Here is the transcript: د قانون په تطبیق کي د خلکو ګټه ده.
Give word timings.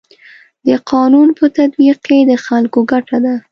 د 0.67 0.69
قانون 0.91 1.27
په 1.39 1.45
تطبیق 1.57 1.97
کي 2.07 2.19
د 2.29 2.31
خلکو 2.45 2.79
ګټه 2.91 3.17
ده. 3.25 3.35